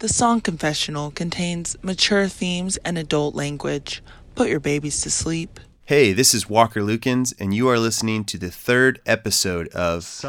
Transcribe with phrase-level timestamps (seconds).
[0.00, 4.02] The Song Confessional contains mature themes and adult language.
[4.34, 5.60] Put your babies to sleep.
[5.84, 10.24] Hey, this is Walker Lukens, and you are listening to the third episode of.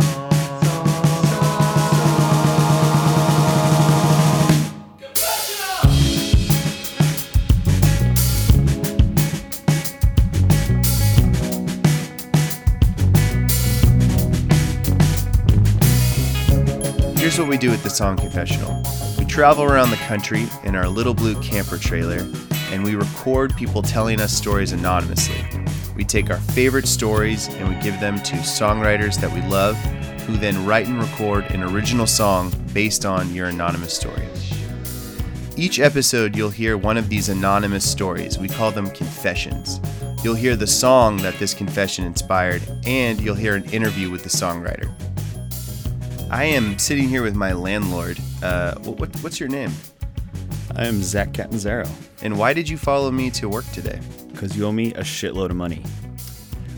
[17.17, 18.83] Here's what we do at the Song Confessional
[19.35, 22.25] travel around the country in our little blue camper trailer,
[22.71, 25.35] and we record people telling us stories anonymously.
[25.93, 29.75] We take our favorite stories and we give them to songwriters that we love,
[30.21, 34.25] who then write and record an original song based on your anonymous story.
[35.57, 38.39] Each episode, you'll hear one of these anonymous stories.
[38.39, 39.81] We call them confessions.
[40.23, 44.29] You'll hear the song that this confession inspired, and you'll hear an interview with the
[44.29, 44.89] songwriter.
[46.31, 48.17] I am sitting here with my landlord.
[48.45, 49.71] Uh, what, what, what's your name?
[50.75, 51.87] I am Zach Catanzaro
[52.21, 53.99] And why did you follow me to work today?
[54.31, 55.81] because you owe me a shitload of money.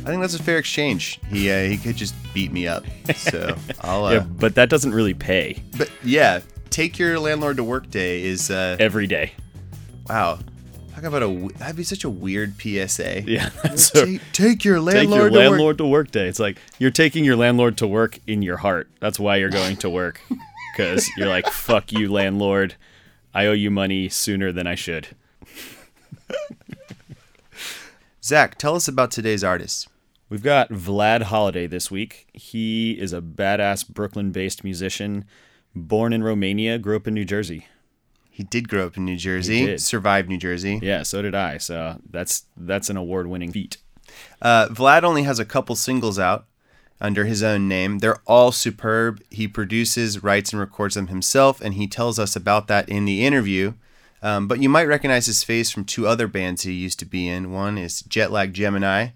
[0.05, 1.19] I think that's a fair exchange.
[1.27, 2.85] He uh, he could just beat me up.
[3.15, 4.05] So I'll.
[4.05, 8.23] Uh, yeah, but that doesn't really pay But yeah, take your landlord to work day
[8.23, 9.33] is uh, every day.
[10.07, 10.37] wow.
[10.93, 13.23] Talk about a that'd be such a weird PSA.
[13.23, 15.49] Yeah, so take, take your take landlord your to work.
[15.49, 16.27] landlord to work day.
[16.27, 18.89] It's like you're taking your landlord to work in your heart.
[18.99, 20.21] That's why you're going to work
[20.77, 22.75] because you're like, fuck you, landlord.
[23.33, 25.07] I owe you money sooner than I should.
[28.23, 29.87] Zach, tell us about today's artist.
[30.29, 32.27] We've got Vlad Holiday this week.
[32.33, 35.25] He is a badass Brooklyn based musician,
[35.73, 37.65] born in Romania, grew up in New Jersey.
[38.29, 40.79] He did grow up in New Jersey, survived New Jersey.
[40.83, 41.57] Yeah, so did I.
[41.57, 43.77] So that's that's an award winning feat.
[44.41, 46.45] Uh, Vlad only has a couple singles out
[46.99, 47.99] under his own name.
[47.99, 49.21] They're all superb.
[49.29, 53.25] He produces, writes, and records them himself, and he tells us about that in the
[53.25, 53.73] interview.
[54.21, 57.27] Um, but you might recognize his face from two other bands he used to be
[57.27, 57.51] in.
[57.51, 59.09] One is Jetlag Gemini,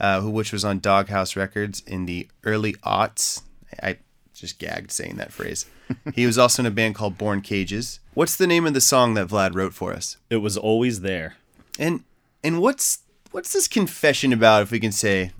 [0.00, 3.42] uh, who which was on Doghouse Records in the early aughts.
[3.80, 3.98] I
[4.34, 5.66] just gagged saying that phrase.
[6.14, 8.00] he was also in a band called Born Cages.
[8.14, 10.16] What's the name of the song that Vlad wrote for us?
[10.28, 11.36] It was always there.
[11.78, 12.02] And
[12.42, 12.98] and what's
[13.30, 14.62] what's this confession about?
[14.62, 15.30] If we can say,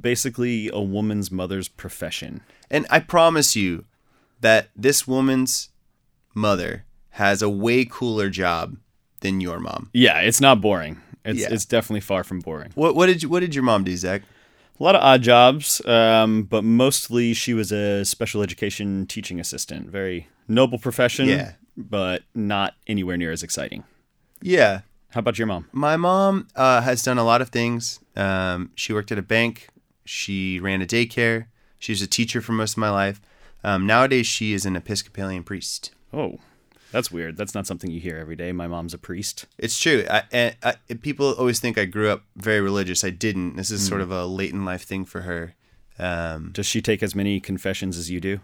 [0.00, 2.42] Basically, a woman's mother's profession.
[2.70, 3.84] And I promise you
[4.40, 5.70] that this woman's
[6.34, 8.76] mother has a way cooler job
[9.20, 9.88] than your mom.
[9.94, 11.00] Yeah, it's not boring.
[11.24, 11.48] It's Yeah.
[11.50, 12.72] it's definitely far from boring.
[12.74, 14.22] What what did you, what did your mom do, Zach?
[14.78, 19.88] A lot of odd jobs, um, but mostly she was a special education teaching assistant.
[19.88, 21.52] Very noble profession, Yeah.
[21.76, 23.84] but not anywhere near as exciting.
[24.42, 25.66] Yeah, How about your mom?
[25.72, 28.00] my mom uh, has done a lot of things.
[28.14, 29.68] Um, she worked at a bank.
[30.06, 31.46] She ran a daycare.
[31.78, 33.20] She was a teacher for most of my life.
[33.62, 35.92] Um, nowadays, she is an Episcopalian priest.
[36.12, 36.38] Oh,
[36.92, 37.36] that's weird.
[37.36, 38.52] That's not something you hear every day.
[38.52, 39.46] My mom's a priest.
[39.58, 40.06] It's true.
[40.08, 43.04] I, and I, people always think I grew up very religious.
[43.04, 43.56] I didn't.
[43.56, 45.54] This is sort of a late in life thing for her.
[45.98, 48.40] Um, Does she take as many confessions as you do?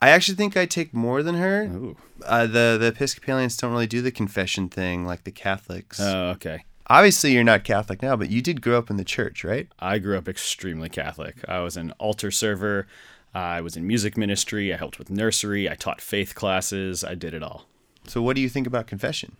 [0.00, 1.64] I actually think I take more than her.
[1.64, 1.96] Ooh.
[2.24, 5.98] Uh, the the Episcopalians don't really do the confession thing like the Catholics.
[6.00, 6.64] Oh, okay.
[6.90, 9.68] Obviously, you're not Catholic now, but you did grow up in the church, right?
[9.78, 11.36] I grew up extremely Catholic.
[11.46, 12.86] I was an altar server.
[13.34, 14.72] I was in music ministry.
[14.72, 15.68] I helped with nursery.
[15.68, 17.04] I taught faith classes.
[17.04, 17.66] I did it all.
[18.06, 19.36] So, what do you think about confession?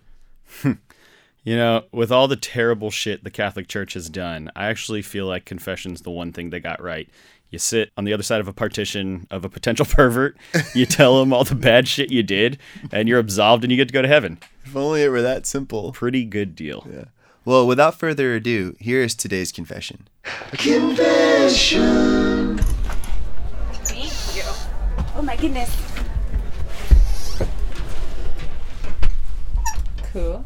[1.44, 5.24] You know, with all the terrible shit the Catholic Church has done, I actually feel
[5.24, 7.08] like confession's the one thing they got right.
[7.48, 10.36] You sit on the other side of a partition of a potential pervert,
[10.74, 12.58] you tell them all the bad shit you did,
[12.92, 14.38] and you're absolved and you get to go to heaven.
[14.66, 15.92] If only it were that simple.
[15.92, 16.86] Pretty good deal.
[17.44, 20.08] Well, without further ado, here is today's confession.
[20.52, 21.78] Confession.
[23.84, 24.42] Thank you.
[25.16, 25.74] Oh my goodness.
[30.12, 30.44] Cool.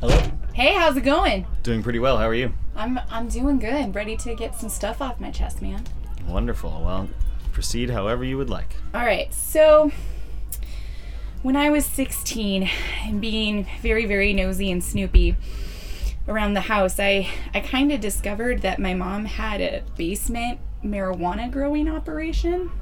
[0.00, 0.18] Hello.
[0.54, 1.46] Hey, how's it going?
[1.62, 2.16] Doing pretty well.
[2.18, 2.52] How are you?
[2.74, 3.94] I'm I'm doing good.
[3.94, 5.82] Ready to get some stuff off my chest, man.
[6.26, 6.82] Wonderful.
[6.84, 7.08] Well,
[7.52, 8.76] proceed however you would like.
[8.94, 9.32] All right.
[9.34, 9.90] So
[11.46, 12.68] when I was 16
[13.04, 15.36] and being very very nosy and snoopy
[16.26, 21.48] around the house, I I kind of discovered that my mom had a basement marijuana
[21.48, 22.72] growing operation.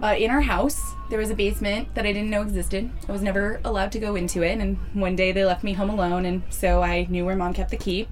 [0.00, 2.92] Uh, in our house, there was a basement that I didn't know existed.
[3.08, 5.90] I was never allowed to go into it, and one day they left me home
[5.90, 8.06] alone, and so I knew where mom kept the key.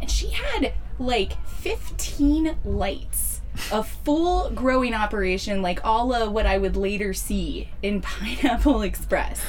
[0.00, 3.37] And she had like 15 lights,
[3.72, 9.40] a full growing operation, like all of what I would later see in Pineapple Express.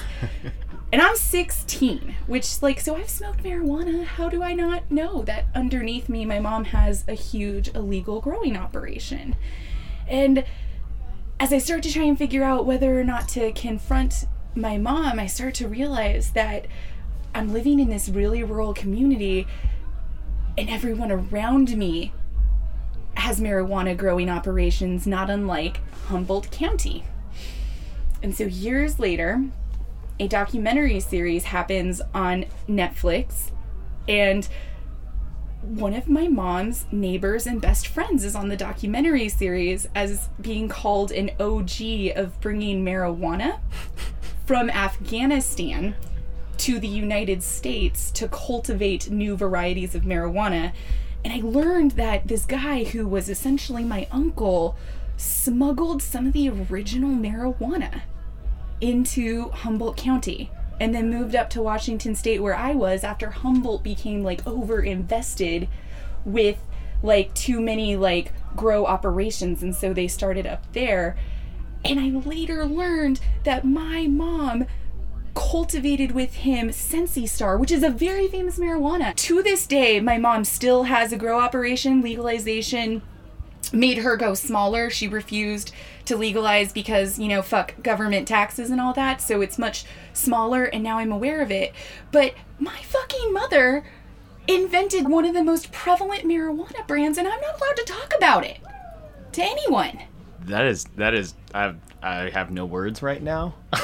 [0.91, 4.05] And I'm 16, which, like, so I've smoked marijuana.
[4.05, 8.57] How do I not know that underneath me, my mom has a huge illegal growing
[8.57, 9.35] operation?
[10.07, 10.43] And
[11.39, 14.25] as I start to try and figure out whether or not to confront
[14.55, 16.65] my mom, I start to realize that
[17.35, 19.45] I'm living in this really rural community
[20.57, 22.11] and everyone around me
[23.15, 27.03] has marijuana growing operations, not unlike Humboldt County.
[28.21, 29.43] And so years later,
[30.19, 33.51] a documentary series happens on Netflix,
[34.07, 34.47] and
[35.61, 40.69] one of my mom's neighbors and best friends is on the documentary series as being
[40.69, 43.59] called an OG of bringing marijuana
[44.45, 45.95] from Afghanistan
[46.57, 50.73] to the United States to cultivate new varieties of marijuana.
[51.23, 54.77] And I learned that this guy, who was essentially my uncle,
[55.17, 58.01] smuggled some of the original marijuana
[58.79, 60.49] into Humboldt County
[60.79, 64.81] and then moved up to Washington State where I was after Humboldt became like over
[64.81, 65.67] invested
[66.23, 66.57] with
[67.03, 69.61] like too many like grow operations.
[69.61, 71.17] And so they started up there.
[71.83, 74.65] And I later learned that my mom
[75.39, 79.15] cultivated with him Sensi Star, which is a very famous marijuana.
[79.15, 82.01] To this day, my mom still has a grow operation.
[82.01, 83.01] Legalization
[83.71, 84.89] made her go smaller.
[84.89, 85.71] She refused
[86.05, 89.21] to legalize because, you know, fuck government taxes and all that.
[89.21, 91.73] So it's much smaller, and now I'm aware of it.
[92.11, 93.85] But my fucking mother
[94.45, 98.43] invented one of the most prevalent marijuana brands, and I'm not allowed to talk about
[98.43, 98.59] it
[99.31, 99.99] to anyone.
[100.41, 103.55] That is that is I I have no words right now.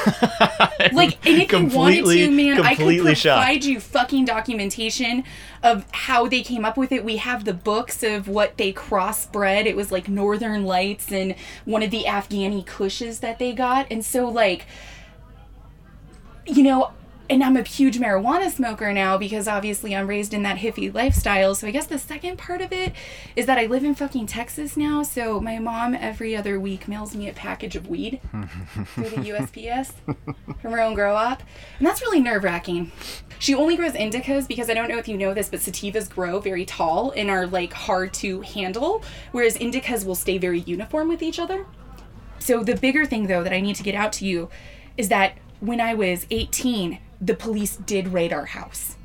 [0.91, 3.43] Like, and if you wanted to, man, I could completely shocked.
[3.43, 5.23] provide you fucking documentation
[5.63, 7.03] of how they came up with it.
[7.03, 9.65] We have the books of what they crossbred.
[9.65, 13.87] It was like Northern Lights and one of the Afghani Kushes that they got.
[13.89, 14.67] And so, like,
[16.45, 16.91] you know,
[17.29, 21.55] and I'm a huge marijuana smoker now because obviously I'm raised in that hippie lifestyle.
[21.55, 22.93] So I guess the second part of it
[23.35, 25.01] is that I live in fucking Texas now.
[25.01, 28.21] So my mom every other week mails me a package of weed
[28.93, 29.93] through the USPS
[30.61, 31.41] from her own grow up.
[31.79, 32.91] And that's really nerve wracking.
[33.39, 36.39] She only grows indicas because I don't know if you know this, but sativas grow
[36.39, 41.23] very tall and are like hard to handle, whereas indicas will stay very uniform with
[41.23, 41.65] each other.
[42.37, 44.49] So the bigger thing though that I need to get out to you
[44.95, 48.95] is that when I was 18, the police did raid our house.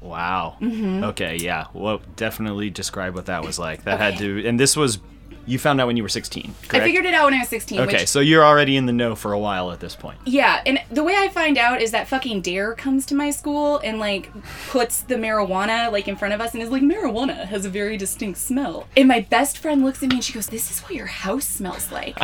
[0.00, 0.56] Wow.
[0.60, 1.04] Mm-hmm.
[1.04, 1.66] Okay, yeah.
[1.72, 3.84] Well, definitely describe what that was like.
[3.84, 4.98] That had to and this was
[5.46, 6.74] you found out when you were 16, correct?
[6.74, 7.80] I figured it out when I was 16.
[7.80, 10.18] Okay, Which, so you're already in the know for a while at this point.
[10.26, 13.78] yeah, and the way I find out is that fucking Dare comes to my school
[13.78, 14.30] and like
[14.68, 17.96] puts the marijuana like in front of us and is like, marijuana has a very
[17.96, 18.88] distinct smell.
[18.96, 21.46] And my best friend looks at me and she goes, "This is what your house
[21.46, 22.18] smells like."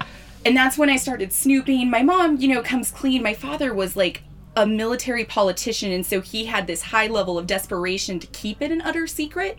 [0.46, 1.90] and that's when I started snooping.
[1.90, 3.22] My mom, you know, comes clean.
[3.24, 4.22] My father was like
[4.58, 8.72] a military politician, and so he had this high level of desperation to keep it
[8.72, 9.56] an utter secret.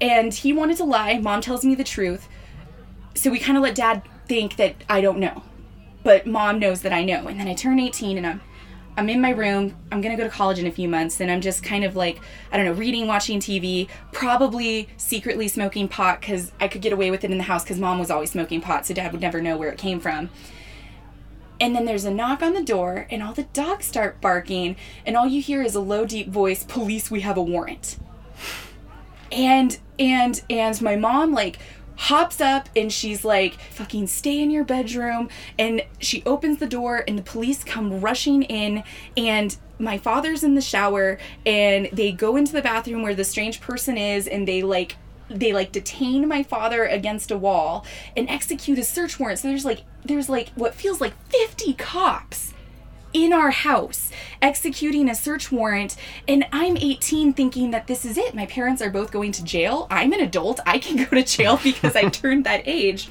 [0.00, 1.18] And he wanted to lie.
[1.18, 2.26] Mom tells me the truth.
[3.14, 5.42] So we kind of let dad think that I don't know.
[6.02, 7.26] But mom knows that I know.
[7.26, 8.40] And then I turn 18 and I'm
[8.96, 9.74] I'm in my room.
[9.90, 11.94] I'm going to go to college in a few months and I'm just kind of
[11.94, 12.18] like
[12.50, 17.10] I don't know, reading, watching TV, probably secretly smoking pot cuz I could get away
[17.10, 19.42] with it in the house cuz mom was always smoking pot, so dad would never
[19.42, 20.30] know where it came from.
[21.62, 24.76] And then there's a knock on the door and all the dogs start barking
[25.06, 27.96] and all you hear is a low deep voice, "Police, we have a warrant."
[29.32, 31.58] and and and my mom like
[31.96, 35.28] hops up and she's like fucking stay in your bedroom
[35.58, 38.82] and she opens the door and the police come rushing in
[39.16, 43.60] and my father's in the shower and they go into the bathroom where the strange
[43.60, 44.96] person is and they like
[45.38, 47.84] they like detain my father against a wall
[48.16, 52.52] and execute a search warrant so there's like there's like what feels like 50 cops
[53.12, 54.10] in our house
[54.40, 55.96] executing a search warrant
[56.26, 58.34] and I'm 18 thinking that this is it.
[58.34, 59.86] My parents are both going to jail.
[59.90, 60.60] I'm an adult.
[60.66, 63.08] I can go to jail because I turned that age.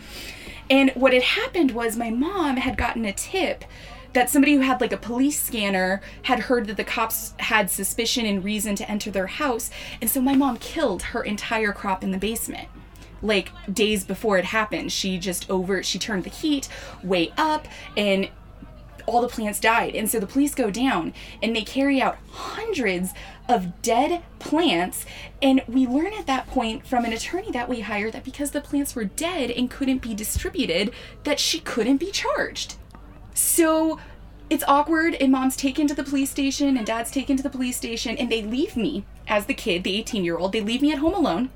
[0.69, 3.65] And what had happened was my mom had gotten a tip
[4.13, 8.25] that somebody who had like a police scanner had heard that the cops had suspicion
[8.25, 9.70] and reason to enter their house.
[10.01, 12.68] And so my mom killed her entire crop in the basement
[13.24, 16.68] like days before it happened she just over she turned the heat
[17.03, 18.27] way up and
[19.06, 19.96] all the plants died.
[19.96, 23.13] And so the police go down and they carry out hundreds
[23.50, 25.06] of dead plants.
[25.41, 28.62] And we learn at that point from an attorney that we hired that because the
[28.62, 30.91] plants were dead and couldn't be distributed,
[31.24, 32.75] that she couldn't be charged.
[33.41, 34.00] So
[34.51, 37.75] it's awkward, and mom's taken to the police station, and dad's taken to the police
[37.75, 40.91] station, and they leave me as the kid, the 18 year old, they leave me
[40.91, 41.50] at home alone.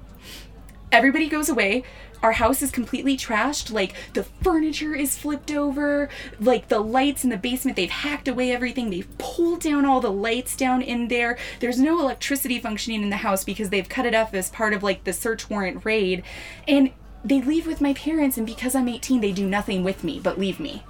[0.91, 1.83] Everybody goes away.
[2.23, 7.29] Our house is completely trashed like the furniture is flipped over like the lights in
[7.29, 11.37] the basement they've hacked away everything they've pulled down all the lights down in there.
[11.59, 14.81] There's no electricity functioning in the house because they've cut it off as part of
[14.81, 16.23] like the search warrant raid.
[16.67, 16.91] And
[17.23, 20.39] they leave with my parents, and because I'm 18, they do nothing with me but
[20.39, 20.83] leave me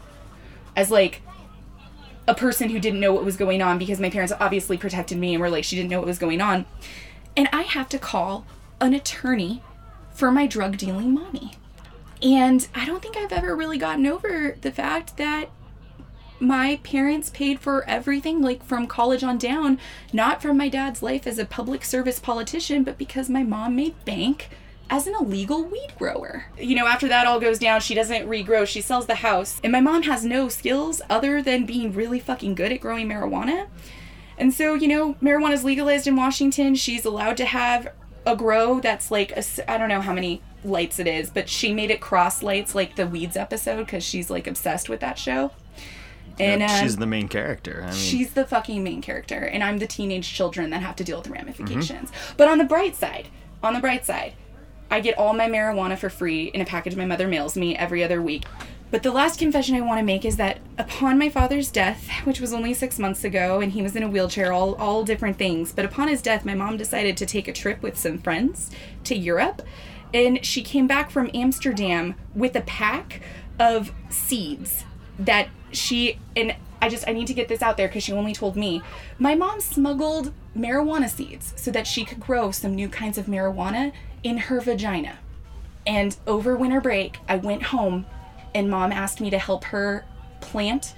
[0.75, 1.21] as like
[2.27, 5.33] a person who didn't know what was going on because my parents obviously protected me
[5.33, 6.65] and were like, she didn't know what was going on.
[7.37, 8.45] And I have to call
[8.81, 9.61] an attorney
[10.11, 11.53] for my drug dealing mommy.
[12.21, 15.49] And I don't think I've ever really gotten over the fact that
[16.39, 19.79] my parents paid for everything, like from college on down,
[20.11, 24.03] not from my dad's life as a public service politician, but because my mom made
[24.05, 24.49] bank
[24.89, 26.45] as an illegal weed grower.
[26.57, 29.59] You know, after that all goes down, she doesn't regrow, she sells the house.
[29.63, 33.67] And my mom has no skills other than being really fucking good at growing marijuana.
[34.37, 36.75] And so, you know, marijuana is legalized in Washington.
[36.75, 37.87] She's allowed to have
[38.25, 41.47] a grow that's like, a s- I don't know how many lights it is, but
[41.49, 45.17] she made it cross lights like the Weeds episode because she's like obsessed with that
[45.17, 45.51] show.
[46.39, 47.81] And um, she's the main character.
[47.83, 51.03] I mean, She's the fucking main character, and I'm the teenage children that have to
[51.05, 52.11] deal with the ramifications.
[52.35, 53.29] But on the bright side,
[53.63, 54.33] on the bright side,
[54.89, 58.03] I get all my marijuana for free in a package my mother mails me every
[58.03, 58.45] other week.
[58.91, 62.39] But the last confession I want to make is that upon my father's death, which
[62.39, 65.73] was only six months ago, and he was in a wheelchair, all, all different things,
[65.73, 68.71] but upon his death, my mom decided to take a trip with some friends
[69.03, 69.63] to Europe.
[70.13, 73.21] And she came back from Amsterdam with a pack
[73.59, 74.85] of seeds
[75.17, 78.33] that she, and I just, I need to get this out there because she only
[78.33, 78.81] told me.
[79.17, 83.91] My mom smuggled marijuana seeds so that she could grow some new kinds of marijuana
[84.25, 85.19] in her vagina.
[85.87, 88.07] And over winter break, I went home
[88.55, 90.03] and mom asked me to help her
[90.41, 90.95] plant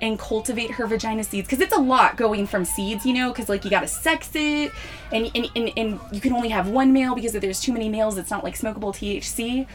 [0.00, 3.48] and cultivate her vagina seeds because it's a lot going from seeds, you know, because
[3.48, 4.70] like you gotta sex it
[5.10, 7.88] and, and, and, and you can only have one male because if there's too many
[7.88, 9.66] males, it's not like smokable THC.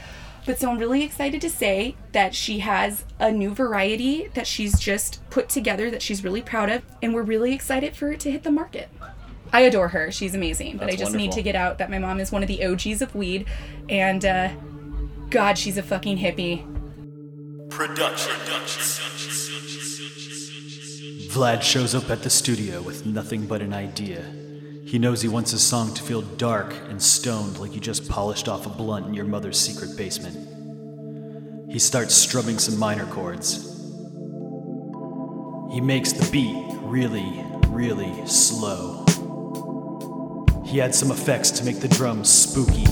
[0.45, 4.79] But so I'm really excited to say that she has a new variety that she's
[4.79, 8.31] just put together that she's really proud of, and we're really excited for it to
[8.31, 8.87] hit the market.
[9.53, 10.11] I adore her.
[10.11, 10.77] She's amazing.
[10.77, 12.65] But That's I just need to get out that my mom is one of the
[12.65, 13.47] OGs of weed,
[13.89, 14.49] and uh,
[15.29, 16.65] God, she's a fucking hippie.
[21.29, 24.23] Vlad shows up at the studio with nothing but an idea.
[24.85, 28.47] He knows he wants his song to feel dark and stoned like you just polished
[28.47, 30.47] off a blunt in your mother's secret basement.
[31.69, 33.65] He starts strumming some minor chords.
[35.73, 38.96] He makes the beat really, really slow.
[40.67, 42.85] He adds some effects to make the drums spooky.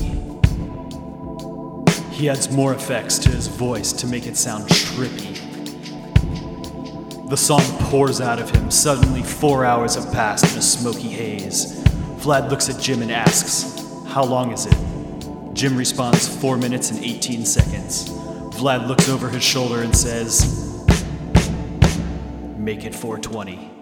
[2.15, 5.35] He adds more effects to his voice to make it sound trippy.
[7.29, 8.71] The song pours out of him.
[8.71, 11.83] Suddenly, four hours have passed in a smoky haze.
[12.21, 13.77] Vlad looks at Jim and asks,
[14.07, 15.53] How long is it?
[15.53, 18.07] Jim responds, 4 minutes and 18 seconds.
[18.55, 20.85] Vlad looks over his shoulder and says,
[22.57, 23.74] Make it 420.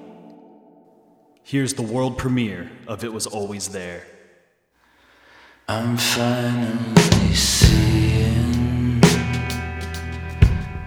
[1.46, 4.08] Here's the world premiere of It Was Always There.
[5.68, 9.02] I'm finally seeing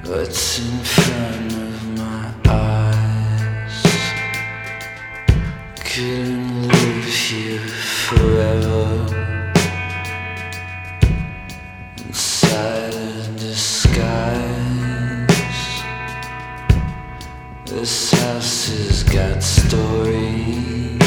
[0.05, 3.85] what's in front of my eyes.
[5.85, 8.66] Couldn't live here forever
[18.27, 20.99] house has got stories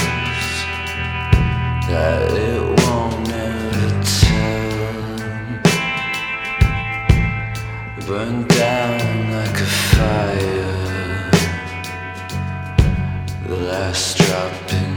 [1.92, 5.00] that it won't ever tell.
[8.08, 9.00] Burn down
[9.38, 11.32] like a fire.
[13.48, 14.89] The last drop in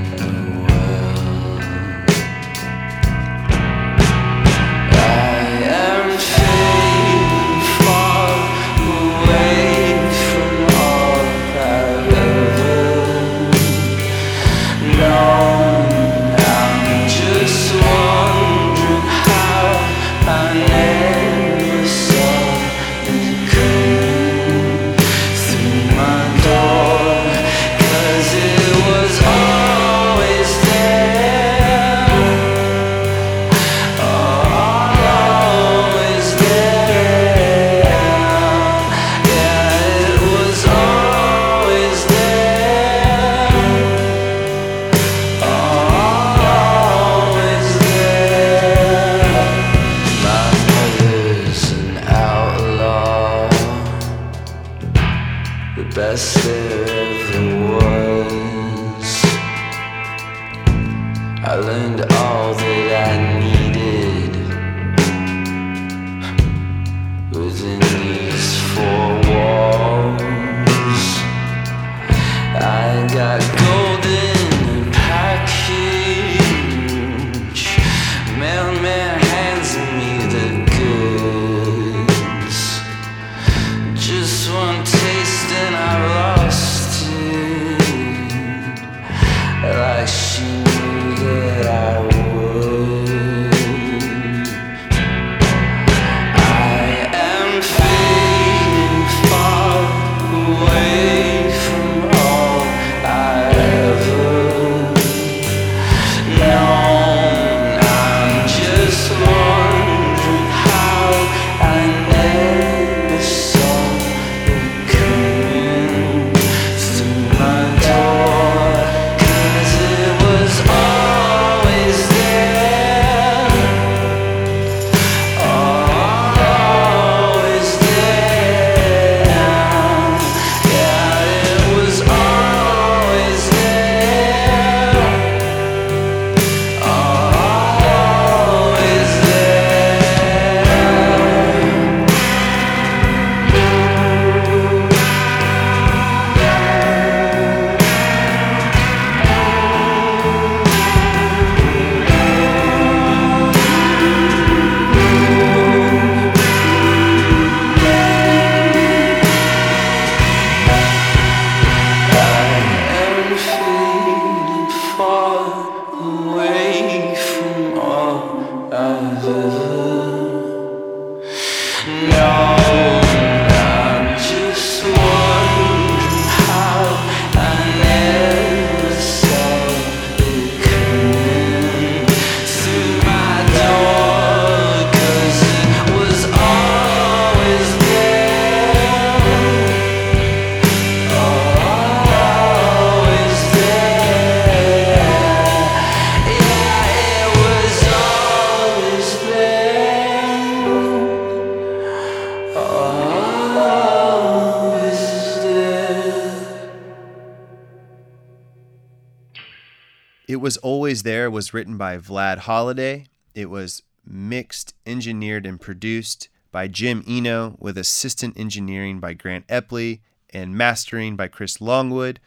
[211.43, 213.05] was written by Vlad Holiday.
[213.35, 220.03] It was mixed, engineered, and produced by Jim Eno with assistant engineering by Grant Epley
[220.31, 222.21] and mastering by Chris Longwood.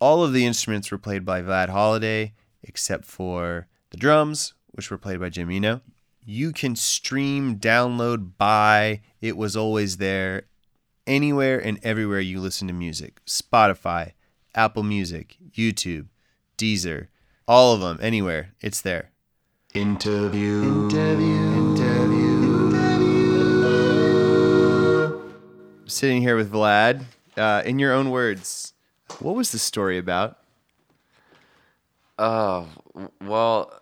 [0.00, 4.98] All of the instruments were played by Vlad Holiday except for the drums, which were
[4.98, 5.80] played by Jim Eno.
[6.22, 10.42] You can stream, download, buy It Was Always There
[11.06, 14.12] anywhere and everywhere you listen to music Spotify,
[14.54, 16.08] Apple Music, YouTube,
[16.58, 17.06] Deezer,
[17.46, 18.52] all of them, anywhere.
[18.60, 19.10] It's there.
[19.74, 20.88] Interview.
[25.86, 27.04] Sitting here with Vlad.
[27.36, 28.74] Uh, in your own words,
[29.20, 30.38] what was the story about?
[32.18, 32.68] Oh,
[33.22, 33.72] well,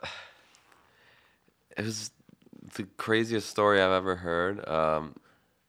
[1.77, 2.11] it was
[2.75, 4.66] the craziest story I've ever heard.
[4.68, 5.16] Um,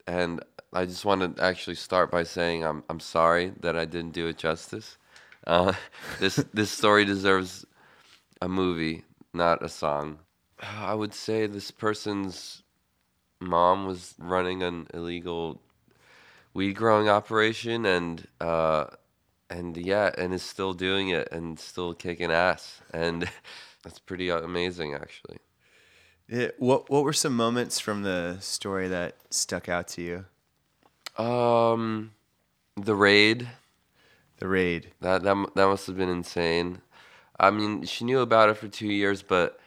[0.08, 4.12] and I just want to actually start by saying I'm I'm sorry that I didn't
[4.12, 4.98] do it justice.
[5.46, 5.74] Uh,
[6.20, 7.66] this this story deserves
[8.42, 10.20] a movie, not a song.
[10.60, 12.64] I would say this person's
[13.40, 15.62] mom was running an illegal
[16.54, 18.86] weed growing operation, and uh,
[19.50, 23.30] and yeah, and is still doing it and still kicking ass, and
[23.84, 25.38] that's pretty amazing actually.
[26.28, 31.24] It, what What were some moments from the story that stuck out to you?
[31.24, 32.12] Um,
[32.78, 33.50] the raid.
[34.38, 34.92] The raid.
[35.02, 36.82] That that that must have been insane.
[37.42, 39.60] I mean, she knew about it for two years, but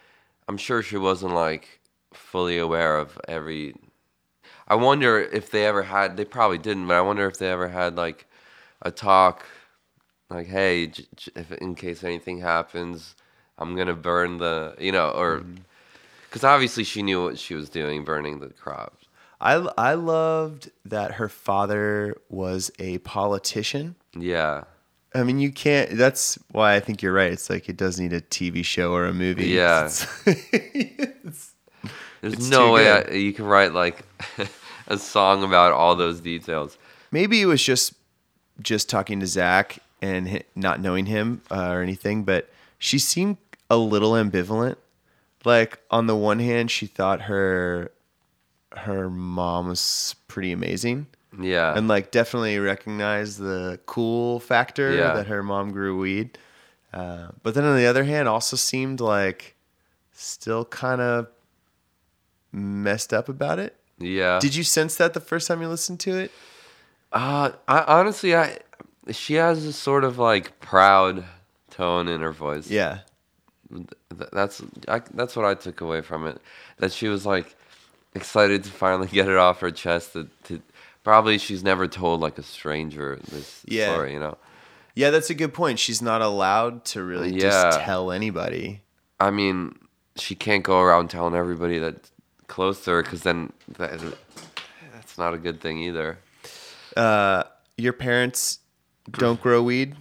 [0.46, 1.80] I'm sure she wasn't like
[2.12, 3.74] fully aware of every.
[4.68, 6.16] I wonder if they ever had.
[6.16, 8.26] They probably didn't, but I wonder if they ever had like
[8.80, 9.44] a talk,
[10.30, 13.16] like, "Hey, j- j- if in case anything happens,
[13.58, 15.56] I'm gonna burn the," you know, or mm-hmm.
[16.28, 19.06] because obviously she knew what she was doing, burning the crops.
[19.40, 23.96] I I loved that her father was a politician.
[24.16, 24.62] Yeah,
[25.14, 25.96] I mean, you can't.
[25.96, 27.30] That's why I think you're right.
[27.32, 29.46] It's like it does need a TV show or a movie.
[29.48, 29.84] Yeah.
[29.86, 31.52] It's-
[32.20, 32.90] there's It's no way.
[32.90, 34.02] I, you can write like
[34.88, 36.78] a song about all those details.
[37.10, 37.94] maybe it was just
[38.62, 43.36] just talking to Zach and not knowing him uh, or anything, but she seemed
[43.68, 44.76] a little ambivalent.
[45.44, 47.90] Like on the one hand, she thought her
[48.76, 51.06] her mom was pretty amazing.
[51.38, 51.76] Yeah.
[51.76, 55.14] and like definitely recognize the cool factor Yeah.
[55.14, 56.38] that her mom grew weed.
[56.92, 59.56] Uh, but then on the other hand, also seemed like
[60.12, 61.26] still kind of
[62.52, 63.76] messed up about it.
[63.98, 64.38] yeah.
[64.40, 66.30] Did you sense that the first time you listened to it?
[67.12, 68.58] Uh, I honestly, I
[69.10, 71.24] she has a sort of like proud
[71.70, 72.68] tone in her voice.
[72.70, 73.00] Yeah.
[73.72, 73.88] Th-
[74.32, 76.40] that's I, that's what I took away from it.
[76.78, 77.54] That she was like
[78.14, 80.12] excited to finally get it off her chest.
[80.14, 80.60] To, to
[81.04, 83.92] probably she's never told like a stranger this Yeah.
[83.92, 84.12] story.
[84.14, 84.38] You know.
[84.96, 85.78] Yeah, that's a good point.
[85.78, 87.40] She's not allowed to really Yeah.
[87.40, 88.82] just tell anybody.
[89.20, 89.76] I mean,
[90.16, 92.10] she can't go around telling everybody that's
[92.48, 94.00] close to her because then that,
[94.92, 96.18] that's not a good thing either.
[96.96, 97.42] Uh,
[97.76, 98.60] your parents
[99.10, 99.96] don't grow weed?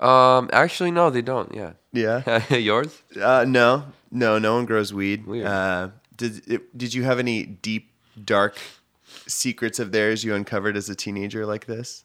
[0.00, 1.54] Um, actually, no, they don't.
[1.54, 1.72] Yeah.
[1.92, 2.42] Yeah.
[2.54, 3.02] Yours?
[3.18, 5.26] Uh, no, no, no one grows weed.
[5.26, 5.46] Weird.
[5.46, 7.90] Uh, did it, did you have any deep,
[8.22, 8.56] dark
[9.26, 12.04] secrets of theirs you uncovered as a teenager like this?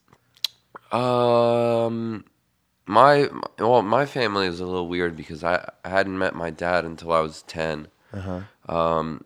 [0.91, 2.25] Um,
[2.85, 6.85] my well, my family was a little weird because I, I hadn't met my dad
[6.85, 9.23] until I was 10 Uh Um,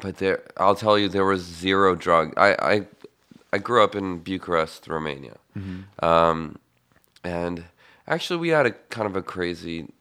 [0.00, 2.32] but there, I'll tell you, there was zero drug.
[2.36, 2.86] I I,
[3.52, 5.36] I grew up in Bucharest, Romania,
[6.02, 6.58] um,
[7.22, 7.64] and
[8.08, 9.92] actually we had a kind of a crazy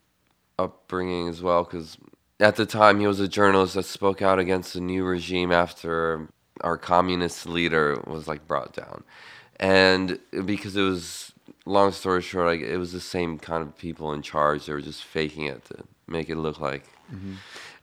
[0.57, 1.97] upbringing as well because
[2.39, 6.27] at the time he was a journalist that spoke out against the new regime after
[6.61, 9.03] our communist leader was like brought down.
[9.59, 11.33] And because it was
[11.65, 14.65] long story short like it was the same kind of people in charge.
[14.65, 16.85] They were just faking it to make it look like.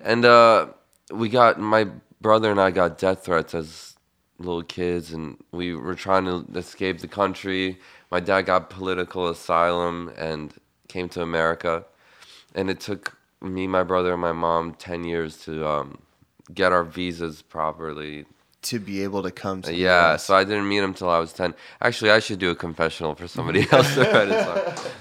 [0.00, 0.68] And uh
[1.12, 1.88] we got my
[2.20, 3.96] brother and i got death threats as
[4.38, 7.78] little kids and we were trying to escape the country.
[8.10, 10.54] My dad got political asylum and
[10.88, 11.84] came to america.
[12.54, 15.98] And it took me my brother and my mom 10 years to um,
[16.52, 18.26] get our visas properly
[18.62, 21.32] To be able to come to yeah, so I didn't meet him till I was
[21.32, 21.54] 10.
[21.80, 24.44] Actually, I should do a confessional for somebody else to write a
[24.76, 24.92] song.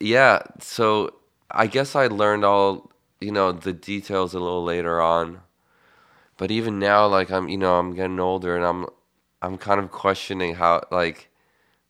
[0.00, 1.14] Yeah, so
[1.50, 5.40] I guess I learned all, you know, the details a little later on.
[6.38, 8.86] But even now like I'm, you know, I'm getting older and I'm
[9.42, 11.28] I'm kind of questioning how like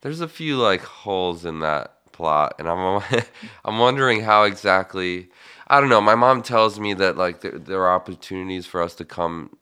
[0.01, 3.03] there's a few like holes in that plot and I'm
[3.65, 5.31] I'm wondering how exactly
[5.69, 6.01] I don't know.
[6.01, 9.57] My mom tells me that like there, there are opportunities for us to come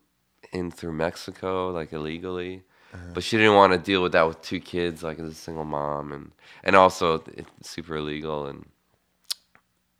[0.51, 2.63] in through Mexico, like illegally.
[2.93, 3.11] Uh-huh.
[3.13, 5.65] But she didn't want to deal with that with two kids, like as a single
[5.65, 6.31] mom, and
[6.63, 8.47] and also it's super illegal.
[8.47, 8.65] And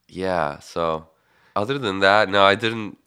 [0.07, 0.59] yeah.
[0.59, 1.07] So,
[1.55, 2.97] other than that, no, I didn't.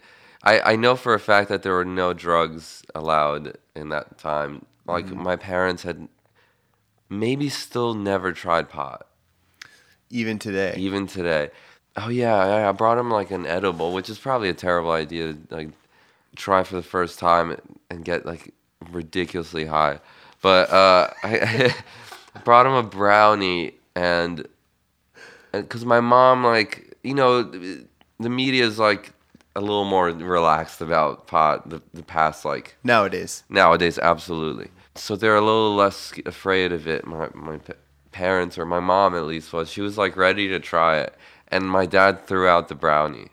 [0.42, 4.64] I I know for a fact that there were no drugs allowed in that time.
[4.86, 5.22] Like mm-hmm.
[5.22, 6.08] my parents had
[7.08, 9.06] maybe still never tried pot,
[10.10, 10.74] Even today.
[10.78, 11.50] even today.
[11.96, 15.34] Oh yeah, I, I brought him like an edible, which is probably a terrible idea
[15.34, 15.68] to like
[16.36, 17.56] try for the first time
[17.90, 18.52] and get like
[18.90, 20.00] ridiculously high.
[20.42, 21.74] But uh, I,
[22.34, 24.46] I brought him a brownie and
[25.52, 29.12] because my mom like you know the media is like
[29.56, 33.44] a little more relaxed about pot the, the past like Nowadays.
[33.48, 37.74] nowadays absolutely so they're a little less afraid of it my, my pa-
[38.10, 41.14] parents or my mom at least was she was like ready to try it
[41.48, 43.28] and my dad threw out the brownie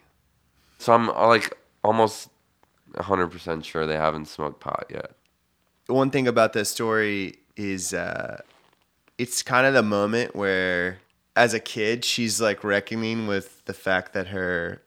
[0.78, 2.30] so i'm uh, like almost
[2.96, 5.12] 100% sure they haven't smoked pot yet.
[5.88, 8.42] One thing about this story is uh,
[9.18, 11.00] it's kind of the moment where
[11.36, 14.82] as a kid she's like reckoning with the fact that her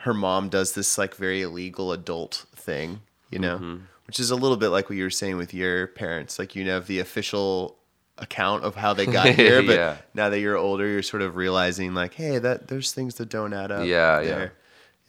[0.00, 3.80] her mom does this like very illegal adult thing you know?
[4.06, 6.38] Which is a little bit like what you were saying with your parents.
[6.38, 7.76] Like you have the official
[8.16, 9.96] account of how they got here but Yeah.
[10.14, 13.52] now that you're older you're sort of realizing like hey that there's things that don't
[13.52, 14.48] add up Yeah, yeah.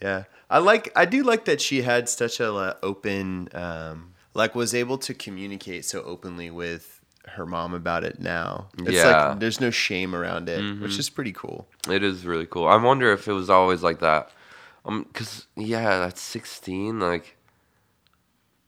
[0.02, 4.54] yeah i like i do like that she had such a uh, open um like
[4.54, 7.00] was able to communicate so openly with
[7.34, 9.04] her mom about it now it's Yeah.
[9.04, 9.28] Mm-hmm.
[9.30, 12.66] like there's no shame around it which is pretty cool It is really cool.
[12.66, 14.30] I wonder if it was always like that.
[14.84, 17.00] Um, cause yeah, that's sixteen.
[17.00, 17.36] Like,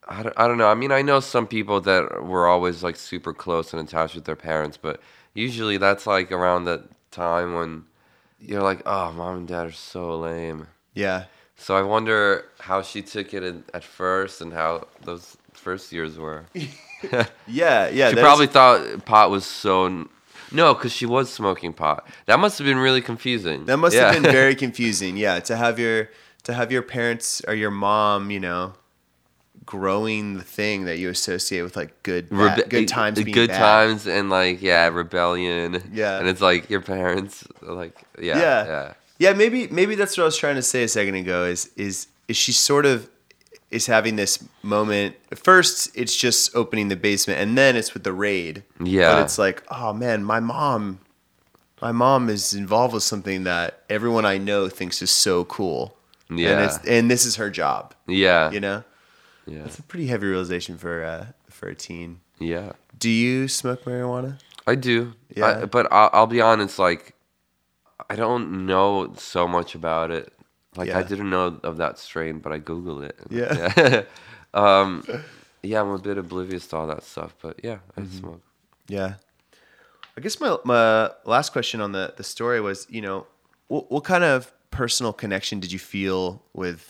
[0.09, 0.69] I don't, I don't know.
[0.69, 4.25] I mean, I know some people that were always like super close and attached with
[4.25, 5.01] their parents, but
[5.35, 7.85] usually that's like around that time when
[8.39, 10.67] you're like, oh, mom and dad are so lame.
[10.95, 11.25] yeah
[11.63, 16.19] So I wonder how she took it at, at first and how those first years
[16.19, 16.45] were.
[17.47, 19.87] yeah yeah She probably thought pot was so.
[19.87, 20.09] n-
[20.53, 22.07] No, because she was smoking pot.
[22.27, 23.65] That must have been really confusing.
[23.67, 24.13] That must Yeah.
[24.13, 25.17] have been very confusing.
[25.17, 26.11] Yeah, to have your
[26.45, 28.75] to have your parents or your mom, you know,
[29.65, 33.59] growing the thing that you associate with like good bad- Rebe- good times good bad.
[33.59, 36.19] times and like yeah rebellion Yeah.
[36.19, 38.65] and it's like your parents like yeah Yeah.
[38.67, 41.45] yeah Yeah, maybe maybe that's what I was trying to say a second ago.
[41.55, 43.09] Is is is she sort of
[43.71, 44.33] is having this
[44.63, 45.15] moment?
[45.35, 48.65] First, it's just opening the basement, and then it's with the raid.
[48.83, 49.13] Yeah.
[49.15, 50.99] but it's like, oh man, my mom,
[51.81, 55.97] my mom is involved with something that everyone I know thinks is so cool.
[56.29, 56.65] and Yeah.
[56.65, 57.95] it's and this is her job.
[58.09, 58.83] yeah You know.
[59.47, 62.21] yeah It's a pretty heavy realization for uh, for a teen.
[62.41, 64.39] yeah Do you smoke marijuana?
[64.67, 65.63] I do Yeah.
[65.63, 67.15] I, but I'll, I'll be honest like
[68.13, 70.27] I don't know so much about it
[70.77, 73.53] like I didn't know of that strain but I googled it Yeah.
[73.77, 74.03] yeah
[74.65, 75.05] um
[75.63, 78.19] yeah I'm a bit oblivious to all that stuff but yeah I Mm-hmm.
[78.21, 78.43] smoke
[78.89, 79.13] Yeah.
[80.17, 83.27] I guess my my last question on the the story was, you know,
[83.69, 86.83] what, what kind of personal connection did you feel with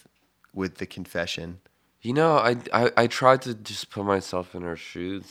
[0.53, 1.61] with the confession?
[2.05, 5.27] You know, I, I, I tried to just put myself in her shoes.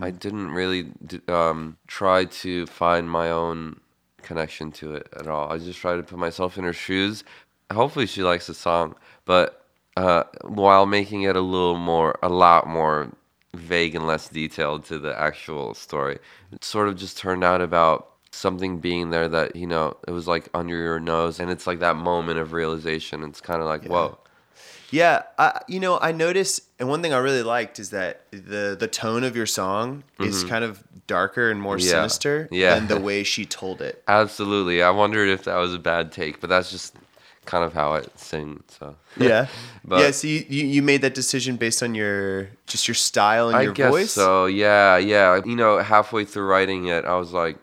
[0.00, 0.90] I didn't really
[1.28, 3.78] um, try to find my own
[4.26, 5.50] connection to it at all.
[5.50, 7.24] I just try to put myself in her shoes.
[7.72, 12.66] Hopefully, she likes the song, but uh, while making it a little more, a lot
[12.66, 13.10] more
[13.56, 16.18] vague and less detailed to the actual story.
[16.52, 20.28] It sort of just turned out about something being there that, you know, it was
[20.28, 23.24] like under your nose, and it's like that moment of realization.
[23.24, 24.18] It's kind of like, whoa.
[24.90, 28.76] Yeah, I, you know, I noticed, and one thing I really liked is that the
[28.78, 31.78] the tone of your song is kind of darker and more.
[31.78, 31.90] Yeah.
[31.90, 32.74] sinister Yeah.
[32.76, 34.02] than the way she told it.
[34.08, 34.82] Absolutely.
[34.82, 36.94] I wondered if that was a bad take, but that's just
[37.44, 38.62] kind of how it sing.
[38.68, 39.46] So Yeah,
[39.84, 40.10] But- yeah.
[40.10, 43.62] So you, you you made that decision based on your just your style and I
[43.62, 44.12] your guess voice.
[44.12, 44.46] so.
[44.46, 45.40] Yeah, yeah.
[45.44, 47.56] You know, halfway through writing it, I was like,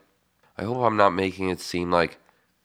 [0.57, 2.17] I hope I'm not making it seem like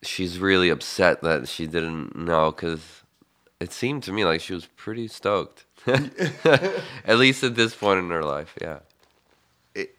[0.03, 3.03] she's really upset that she didn't know, because
[3.59, 5.65] it seemed to me like she was pretty stoked.
[7.05, 8.55] at least at this point in her life.
[8.61, 8.79] Yeah.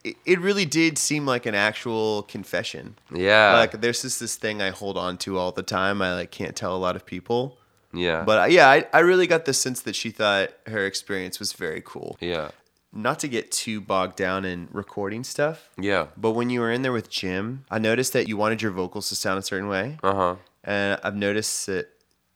[0.04, 2.96] It, it, really did seem like an actual confession.
[3.14, 3.54] Yeah.
[3.54, 6.02] like there's just this thing I hold on to all the time.
[6.02, 7.58] I like can't tell a lot of people.
[7.94, 8.24] yeah.
[8.26, 11.54] But uh, yeah, I, I really got the sense that she thought her experience was
[11.54, 12.18] very cool.
[12.20, 12.50] yeah.
[12.92, 16.08] Not to get too bogged down in recording stuff, Yeah.
[16.18, 19.10] but when you were in there with Jim, I noticed that you wanted your vocals
[19.10, 20.36] to sound a certain way, Uh huh.
[20.64, 21.86] and I've noticed that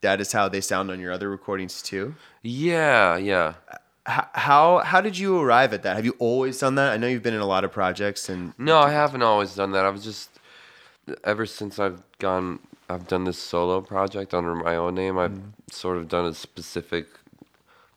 [0.01, 2.13] that is how they sound on your other recordings too.
[2.43, 3.17] Yeah.
[3.17, 3.53] Yeah.
[4.05, 5.95] How how did you arrive at that?
[5.95, 6.91] Have you always done that?
[6.91, 9.71] I know you've been in a lot of projects, and No, I haven't always done
[9.71, 9.85] that.
[9.85, 10.29] I've just
[11.23, 15.49] ever since I've gone I've done this solo project under my own name, I've mm-hmm.
[15.71, 17.07] sort of done a specific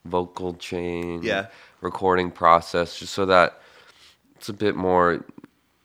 [0.05, 1.47] vocal chain Yeah.
[1.81, 3.61] recording process just so that
[4.37, 5.25] it's a bit more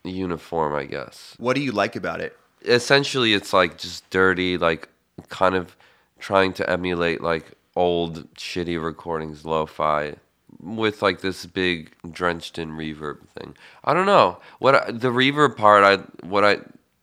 [0.04, 1.36] uniform, I guess.
[1.40, 2.38] what do you like about it?
[2.64, 4.88] Essentially it's like just dirty like
[5.30, 5.76] kind of
[6.20, 10.15] trying to emulate like old shitty recordings lo-fi
[10.62, 13.56] with like this big drenched in reverb thing.
[13.84, 14.39] I don't know.
[14.60, 16.60] What I, the reverb part I what I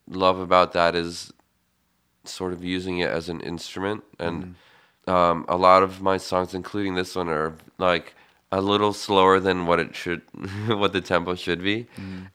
[0.08, 1.32] love about that is
[2.24, 4.54] sort of using it as an instrument and
[5.06, 8.14] um, a lot of my songs including this one are like
[8.50, 10.22] a little slower than what it should
[10.68, 11.86] what the tempo should be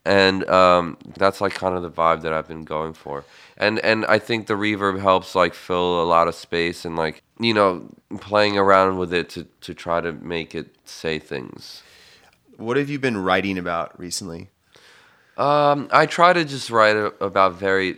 [0.05, 3.23] and um, that's like kind of the vibe that i've been going for
[3.57, 7.23] and and i think the reverb helps like fill a lot of space and like
[7.39, 11.81] you know playing around with it to to try to make it say things
[12.57, 14.49] What have you been writing about recently?
[15.37, 17.97] um, I try to just write about very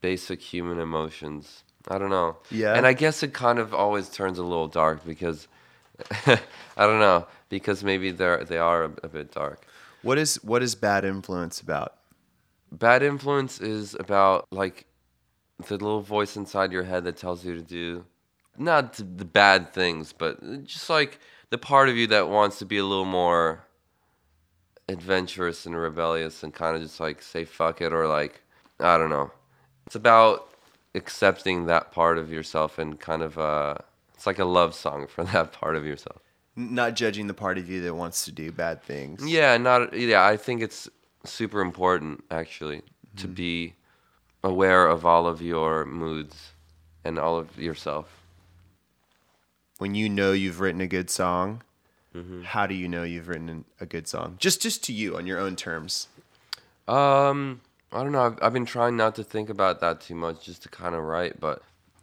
[0.00, 1.62] basic human emotions.
[1.86, 2.36] I don't know.
[2.50, 2.74] Yeah.
[2.74, 5.46] And I guess it kind of always turns a little dark because
[6.26, 9.66] I don't know because maybe they're they are a, a bit dark.
[10.02, 11.94] What is what is bad influence about?
[12.70, 14.86] Bad influence is about like
[15.66, 18.04] the little voice inside your head that tells you to do
[18.58, 22.78] not the bad things, but just like the part of you that wants to be
[22.78, 23.64] a little more
[24.88, 28.42] adventurous and rebellious and kind of just like say fuck it or like
[28.80, 29.30] I don't know.
[29.86, 30.48] It's about
[30.94, 33.76] accepting that part of yourself and kind of uh
[34.18, 36.20] it's like a love song for that part of yourself.
[36.56, 39.24] Not judging the part of you that wants to do bad things.
[39.24, 40.26] Yeah, not yeah.
[40.26, 40.88] I think it's
[41.24, 42.82] super important actually
[43.16, 43.74] to be
[44.42, 46.50] aware of all of your moods
[47.04, 48.08] and all of yourself.
[49.78, 51.62] When you know you've written a good song,
[52.16, 52.42] Mm-hmm.
[52.42, 54.36] how do you know you've written a good song?
[54.40, 56.08] Just just to you on your own terms.
[56.88, 57.60] Um,
[57.92, 58.22] I don't know.
[58.22, 61.04] I've, I've been trying not to think about that too much, just to kind of
[61.04, 61.38] write.
[61.38, 61.62] But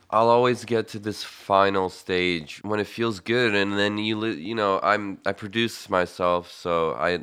[0.10, 4.56] I'll always get to this final stage when it feels good, and then you you
[4.56, 7.22] know I'm I produce myself, so I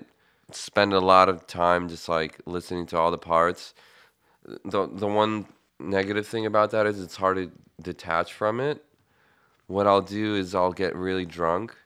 [0.50, 3.74] spend a lot of time just like listening to all the parts.
[4.64, 5.46] The the one
[5.78, 8.84] negative thing about that is it's hard to detach from it.
[9.68, 11.76] What I'll do is I'll get really drunk,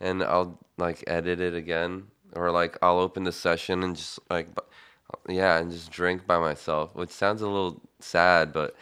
[0.00, 2.04] and I'll like edit it again,
[2.34, 4.48] or like I'll open the session and just like
[5.28, 8.76] yeah, and just drink by myself, which sounds a little sad, but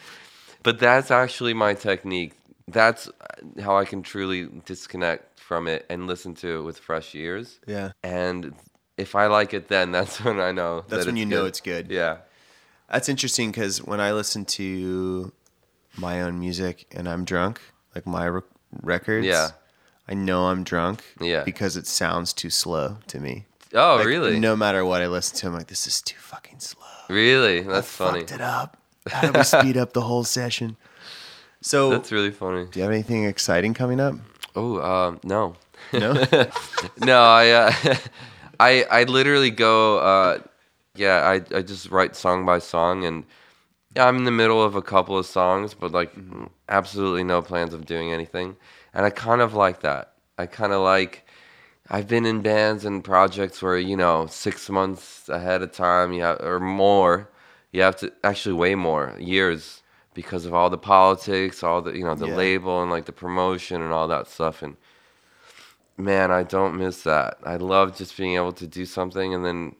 [0.64, 2.33] but that's actually my technique.
[2.66, 7.14] That's uh, how I can truly disconnect from it and listen to it with fresh
[7.14, 7.61] ears.
[7.66, 7.92] Yeah.
[8.03, 8.55] And
[8.96, 10.85] if I like it, then that's when I know.
[10.88, 11.90] That's that when you know it's good.
[11.90, 12.18] Yeah.
[12.90, 15.33] That's interesting because when I listen to
[15.96, 17.61] my own music and I'm drunk,
[17.94, 18.44] like my rec-
[18.83, 19.50] records, Yeah.
[20.09, 21.44] I know I'm drunk Yeah.
[21.44, 23.46] because it sounds too slow to me.
[23.74, 24.38] Oh, Like, really?
[24.38, 26.87] No matter what I listen to, I'm like, this is too fucking slow.
[27.09, 27.61] Really?
[27.61, 28.20] That's I funny.
[28.20, 28.77] Fucked it up.
[29.08, 30.76] How do we speed up the whole session?
[31.60, 32.66] So, That's really funny.
[32.70, 34.14] do you have anything exciting coming up?
[34.54, 35.56] Oh, um, no.
[35.92, 36.12] No.
[36.98, 37.72] no, I, uh,
[38.60, 40.38] I, I literally go, uh,
[40.94, 43.24] yeah, I, I just write song by song, and
[43.96, 46.12] yeah, I'm in the middle of a couple of songs, but like
[46.68, 48.56] absolutely no plans of doing anything,
[48.92, 50.12] and I kind of like that.
[50.38, 51.26] I kind of like.
[51.90, 56.40] I've been in bands and projects where you know six months ahead of time, have,
[56.40, 57.28] or more,
[57.74, 59.82] you have to actually way more years
[60.14, 62.37] because of all the politics, all the you know the Yeah.
[62.37, 64.76] label and like the promotion and all that stuff, and
[65.96, 67.38] man, I don't miss that.
[67.44, 69.74] I love just being able to do something and then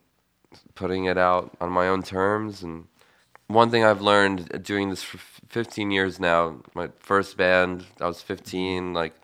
[0.75, 2.65] putting it out on my own terms.
[2.65, 2.87] And
[3.47, 8.23] one thing I've learned doing this for 15 years now, my first band, I was
[8.23, 8.97] 15, mm-hmm.
[8.97, 9.15] like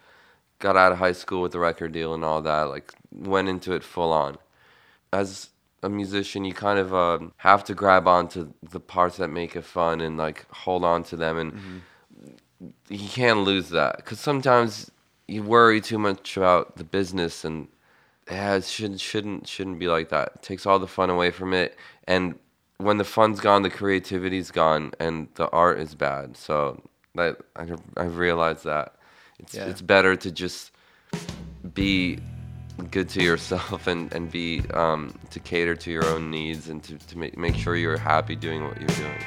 [0.60, 3.72] got out of high school with the record deal and all that, like went into
[3.72, 4.38] it full on.
[5.12, 5.50] As
[5.82, 9.64] a musician, you kind of um, have to grab onto the parts that make it
[9.64, 11.82] fun and like hold on to them and
[12.88, 14.90] you can't lose that because sometimes
[15.26, 17.68] you worry too much about the business and
[18.30, 20.32] yeah, it should, shouldn't shouldn't be like that.
[20.36, 22.38] It takes all the fun away from it, and
[22.76, 26.36] when the fun's gone, the creativity's gone, and the art is bad.
[26.36, 26.80] So
[27.16, 27.66] that I
[27.96, 28.94] I've realized that
[29.40, 29.66] it's Yeah.
[29.66, 30.70] it's better to just
[31.74, 32.18] be
[32.80, 36.98] good to yourself and and be um, to cater to your own needs and to
[36.98, 39.24] to make make sure you're happy doing what you're doing.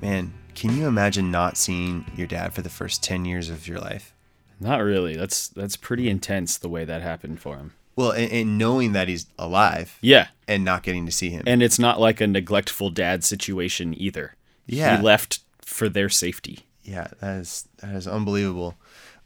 [0.00, 3.78] Man, can you imagine not seeing your dad for the first 10 years of your
[3.78, 4.13] life?
[4.60, 5.16] Not really.
[5.16, 7.72] That's that's pretty intense the way that happened for him.
[7.96, 10.28] Well, and, and knowing that he's alive Yeah.
[10.48, 11.44] and not getting to see him.
[11.46, 14.34] And it's not like a neglectful dad situation either.
[14.66, 14.96] Yeah.
[14.96, 16.60] He left for their safety.
[16.82, 18.74] yeah, that is that is unbelievable.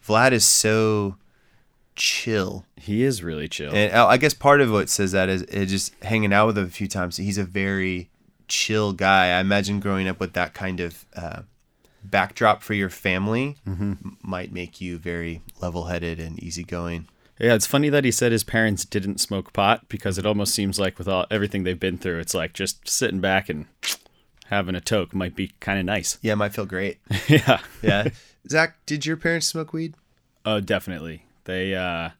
[0.07, 1.17] Vlad is so
[1.97, 2.65] chill.
[2.77, 3.73] He is really chill.
[3.75, 6.59] And I I guess part of what says that is, is just hanging out with
[6.59, 7.17] him a few times.
[7.17, 8.11] He's a very
[8.49, 9.37] chill guy.
[9.37, 11.43] I imagine growing up with that kind of uh,
[12.11, 13.93] backdrop for your family Mm-hmm.
[13.93, 17.09] m- might make you very level-headed and easygoing.
[17.39, 20.81] Yeah, it's funny that he said his parents didn't smoke pot because it almost seems
[20.81, 23.67] like with all everything they've been through, it's like just sitting back and
[24.47, 26.19] having a toke might be kind of nice.
[26.21, 26.99] Yeah, it might feel great.
[27.29, 27.61] yeah.
[27.83, 28.09] Yeah.
[28.51, 29.95] Zach, did your parents smoke weed?
[30.45, 31.25] Oh, definitely.
[31.45, 32.11] They uh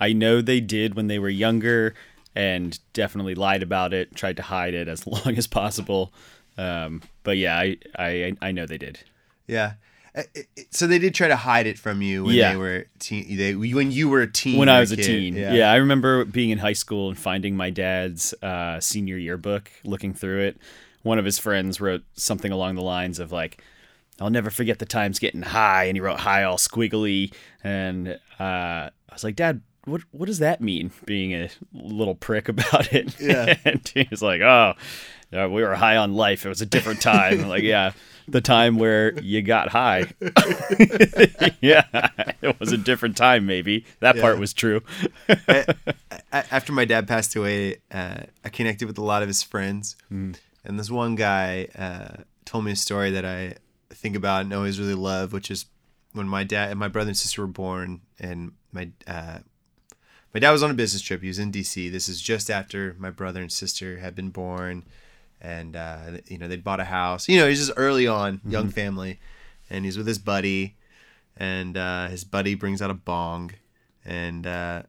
[0.00, 1.94] I know they did when they were younger
[2.34, 6.12] and definitely lied about it, tried to hide it as long as possible.
[6.56, 9.00] Um but yeah, I I I know they did.
[9.46, 9.72] Yeah.
[10.16, 12.50] Uh, it- it- So they did try to hide it from you when Yeah.
[12.52, 13.36] they were teen.
[13.36, 14.58] They when you were a teen.
[14.58, 15.04] when I was a kid.
[15.06, 15.36] teen.
[15.36, 15.70] Yeah.
[15.72, 20.40] I remember being in high school and finding my dad's uh, senior yearbook, looking through
[20.42, 20.56] it.
[21.02, 23.62] One of his friends wrote something along the lines of like,
[24.20, 28.08] "I'll never forget the times getting high," and he wrote "high" all squiggly, and
[28.40, 30.92] uh, I was like, "Dad." What what does that mean?
[31.04, 33.20] Being a little prick about it.
[33.20, 33.56] Yeah.
[33.66, 34.72] and he was like, "Oh,
[35.36, 36.46] uh, we were high on life.
[36.46, 37.92] It was a different time." Like, yeah,
[38.28, 40.12] the time where you got high.
[41.60, 41.84] yeah,
[42.42, 43.46] it was a different time.
[43.46, 44.82] Maybe that part was true.
[45.28, 45.74] A-
[46.32, 50.36] after my dad passed away, uh, I connected with a lot of his friends, Mm.
[50.64, 53.54] and this one guy uh, told me a story that I
[53.90, 55.66] think about and always really love, which is
[56.12, 59.38] when my dad and my brother and sister were born, and my uh,
[60.32, 61.22] my dad was on a business trip.
[61.22, 61.88] He was in D.C.
[61.90, 64.84] This is just after my brother and sister had been born,
[65.44, 67.28] and uh, you know they'd bought a house.
[67.28, 69.20] You know, he's just early on, young family,
[69.68, 70.76] and he's with his buddy,
[71.36, 73.52] and uh, his buddy brings out a bong,
[74.04, 74.82] and uh,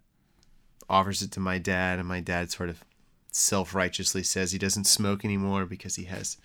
[0.89, 2.83] offers it to my dad, and my dad sort of
[3.31, 6.37] self righteously says he doesn't smoke anymore because he has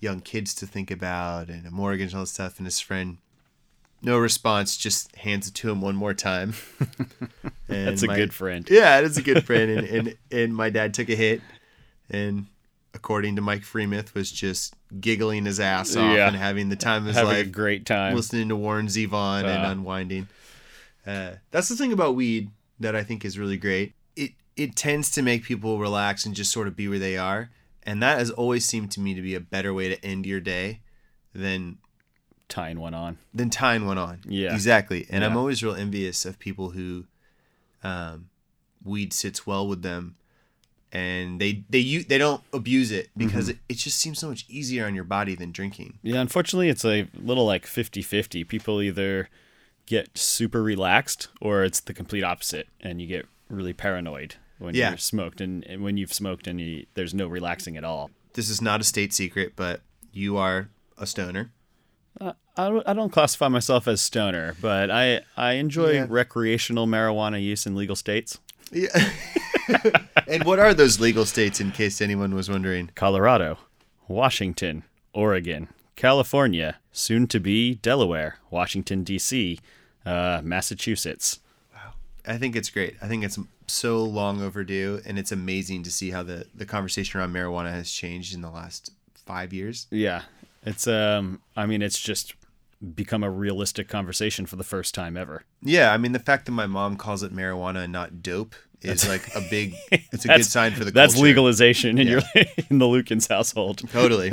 [0.00, 2.58] young kids to think about and a mortgage and all this stuff.
[2.58, 3.18] And his friend,
[4.02, 6.54] no response, just hands it to him one more time.
[7.66, 8.68] And That's a my- good friend.
[8.70, 9.70] Yeah, that's a good friend.
[9.70, 11.40] And, and and my dad took a hit,
[12.10, 12.46] and
[12.94, 16.28] according to Mike Freemuth, was just giggling his ass off Yeah.
[16.28, 18.14] and having the time of his Having a life great time.
[18.14, 19.70] listening to Warren Zevon and Uh.
[19.70, 20.28] unwinding.
[21.06, 23.94] Uh, that's the thing about weed that I think is really great.
[24.16, 27.50] It it tends to make people relax and just sort of be where they are,
[27.82, 30.40] and that has always seemed to me to be a better way to end your
[30.40, 30.80] day
[31.34, 31.78] than
[32.48, 33.18] Tying one on.
[33.34, 34.20] than tying one on.
[34.28, 34.54] Yeah.
[34.54, 35.06] exactly.
[35.10, 37.06] And I'm always real envious of people who,
[37.82, 38.28] um,
[38.84, 40.14] weed sits well with them.
[40.94, 43.58] And they they u- they don't abuse it because Mm-hmm.
[43.68, 45.98] it, it just seems so much easier on your body than drinking.
[46.02, 48.44] Yeah, unfortunately, it's a little like 50 50.
[48.44, 49.28] People either
[49.86, 54.90] get super relaxed or it's the complete opposite, and you get really paranoid when Yeah.
[54.90, 55.40] you're smoked.
[55.40, 58.10] And, and when you've smoked and you, there's no relaxing at all.
[58.34, 59.82] This is not a state secret, but
[60.12, 61.50] you are a stoner.
[62.56, 66.06] I don't, I don't classify myself as stoner, but I, I enjoy Yeah.
[66.08, 68.38] recreational marijuana use in legal states.
[68.70, 68.88] Yeah.
[70.28, 72.90] and what are those legal states, in case anyone was wondering?
[72.94, 73.58] Colorado,
[74.08, 79.58] Washington, Oregon, California, soon to be Delaware, Washington, D.C.,
[80.04, 81.40] uh, Massachusetts.
[81.72, 81.94] Wow.
[82.26, 82.96] I think it's great.
[83.00, 87.20] I think it's so long overdue, and it's amazing to see how the, the conversation
[87.20, 89.86] around marijuana has changed in the last five years.
[89.90, 90.22] Yeah.
[90.66, 92.34] It's um I mean it's just
[92.84, 95.44] become a realistic conversation for the first time ever.
[95.62, 99.08] Yeah, I mean the fact that my mom calls it marijuana and not dope is
[99.08, 99.74] like a big.
[100.12, 101.26] It's a good sign for the That's culture.
[101.26, 102.20] legalization in your
[102.70, 103.82] in the Lukens household.
[103.90, 104.30] Totally.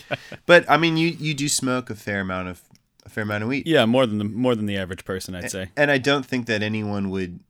[0.46, 2.62] but I mean, you you do smoke a fair amount of
[3.04, 3.66] a fair amount of weed.
[3.66, 5.70] Yeah, more than the more than the average person, I'd say.
[5.76, 7.40] and I don't think that anyone would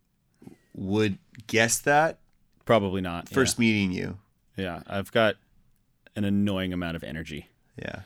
[0.74, 2.18] would guess that
[2.64, 3.28] Probably not.
[3.30, 3.34] yeah.
[3.34, 4.18] first meeting you.
[4.56, 4.82] Yeah.
[4.86, 5.36] I've got
[6.16, 7.48] an annoying amount of energy.
[7.78, 8.00] Yeah.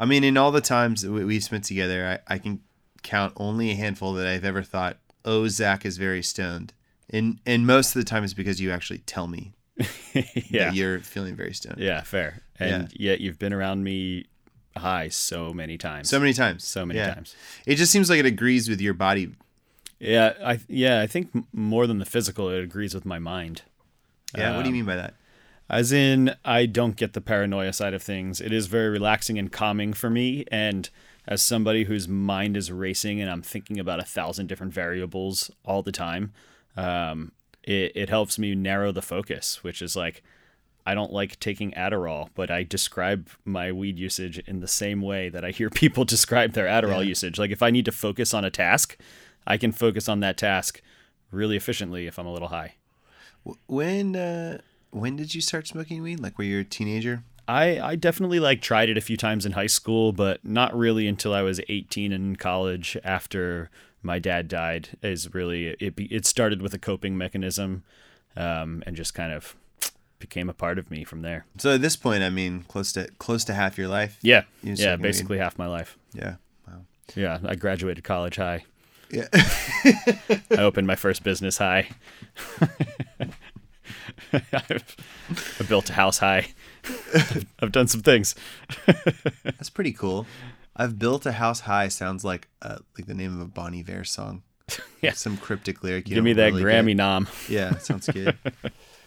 [0.00, 2.60] I mean, in all the times that we- we've spent together, I, I can
[3.02, 6.72] count only a handful that I've ever thought, oh, Zach is very stoned.
[7.10, 9.52] And, and most of the time it's because you actually tell me
[10.14, 10.66] yeah.
[10.66, 11.78] that you're feeling very stoned.
[11.78, 12.42] Yeah, fair.
[12.58, 14.26] And yet you've been around me
[14.76, 16.08] high so many times.
[16.08, 16.64] So many times.
[16.64, 17.14] So many Yeah.
[17.14, 17.34] times.
[17.66, 19.30] It just seems like it agrees with your body.
[20.00, 23.62] Yeah, I yeah, I think more than the physical, it agrees with my mind.
[24.36, 24.54] Yeah.
[24.56, 25.14] what do you Um, mean by that?
[25.70, 28.40] As in, I don't get the paranoia side of things.
[28.40, 30.44] It is very relaxing and calming for me.
[30.50, 30.88] And
[31.26, 35.82] as somebody whose mind is racing and I'm thinking about a thousand different variables all
[35.82, 36.32] the time,
[36.76, 40.22] um, it, it helps me narrow the focus, which is like,
[40.86, 45.28] I don't like taking Adderall, but I describe my weed usage in the same way
[45.28, 47.38] that I hear people describe their Adderall usage.
[47.38, 48.96] Like, if I need to focus on a task,
[49.46, 50.80] I can focus on that task
[51.30, 52.76] really efficiently if I'm a little high.
[53.66, 54.58] When, uh,
[54.90, 56.20] when did you start smoking weed?
[56.20, 57.22] Like, were you a teenager?
[57.46, 61.06] I, I definitely like tried it a few times in high school, but not really
[61.08, 63.70] until I was 18 in college after
[64.02, 64.90] my dad died.
[65.02, 65.94] Is really it.
[65.96, 67.84] It started with a coping mechanism,
[68.36, 69.56] um, and just kind of
[70.18, 71.46] became a part of me from there.
[71.56, 74.18] So at this point, I mean, close to close to half your life.
[74.20, 75.02] Yeah, yeah, smoking weed.
[75.02, 75.96] basically half my life.
[76.12, 76.34] Yeah.
[77.14, 78.64] Yeah, I graduated college high.
[79.10, 79.28] Yeah.
[79.32, 81.88] I opened my first business high.
[84.32, 84.96] I've,
[85.60, 86.48] I built a house high.
[87.60, 88.34] I've done some things.
[89.44, 90.26] That's pretty cool.
[90.76, 94.04] I've built a house high sounds like uh, like the name of a Bon Iver
[94.04, 94.42] song.
[95.00, 95.12] Yeah.
[95.12, 96.08] Some cryptic lyric.
[96.08, 96.96] you Give me that really Grammy get.
[96.96, 97.28] nom.
[97.48, 98.36] Yeah, sounds good.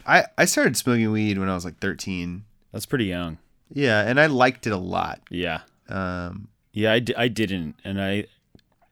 [0.08, 2.44] I I started smoking weed when I was like 13.
[2.72, 3.38] That's pretty young.
[3.74, 5.22] Yeah, and I liked it a lot.
[5.30, 5.62] Yeah.
[5.90, 7.76] Um, Yeah, I, I didn't.
[7.84, 8.26] And I,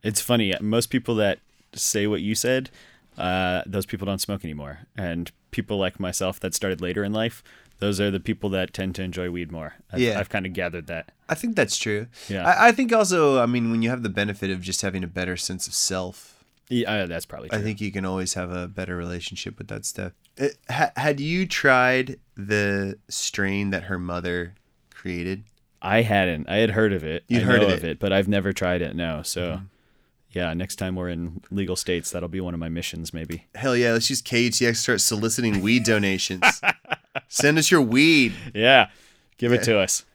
[0.04, 0.54] it's funny.
[0.62, 1.40] Most people that
[1.74, 2.70] say what you said,
[3.18, 4.80] uh, those people don't smoke anymore.
[4.98, 7.44] And people like myself that started later in life,
[7.80, 9.76] those are the people that tend to enjoy weed more.
[9.92, 10.20] I've, Yeah.
[10.20, 11.12] I've kind of gathered that.
[11.30, 12.08] I think that's true.
[12.28, 12.46] Yeah.
[12.48, 15.08] I, I think also, I mean, when you have the benefit of just having a
[15.08, 17.58] better sense of self, Yeah, uh, that's probably true.
[17.58, 20.12] I think you can always have a better relationship with that stuff.
[20.38, 24.56] It, ha, had you tried the strain that her mother
[24.94, 25.44] created?
[25.82, 26.50] I hadn't.
[26.50, 27.24] I had heard of it.
[27.30, 27.92] You'd I heard of of it.
[27.92, 28.96] it, but I've never tried it.
[28.96, 29.22] No.
[29.24, 29.62] So,
[30.32, 33.46] yeah, next time we're in legal states, that'll be one of my missions, maybe.
[33.56, 36.44] Hell yeah, let's use KTX start soliciting weed donations.
[37.28, 38.34] Send us your weed.
[38.54, 38.90] Yeah,
[39.38, 40.06] give it to us.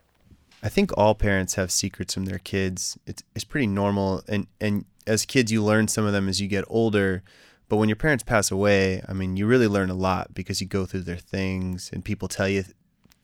[0.62, 2.96] I think all parents have secrets from their kids.
[3.06, 6.48] It's it's pretty normal, and and as kids, you learn some of them as you
[6.48, 7.22] get older.
[7.68, 10.66] But when your parents pass away, I mean, you really learn a lot because you
[10.66, 12.64] go through their things, and people tell you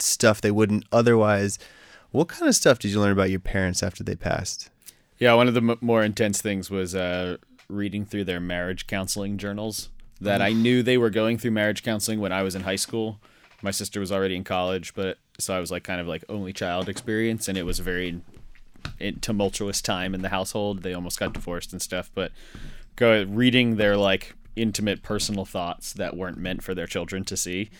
[0.01, 1.59] stuff they wouldn't otherwise.
[2.11, 4.71] What kind of stuff did you learn about your parents after they passed?
[5.21, 7.37] Yeah, one of the m- more intense things was uh,
[7.69, 9.91] reading through their marriage counseling journals.
[10.23, 13.21] That I knew they were going through marriage counseling when I was in high school.
[13.63, 16.53] My sister was already in college, but so I was like kind of like only
[16.53, 18.21] child experience, and it was a very
[18.99, 20.83] in- tumultuous time in the household.
[20.83, 22.33] They almost got divorced and stuff, but
[22.97, 27.71] go reading their like intimate personal thoughts that weren't meant for their children to see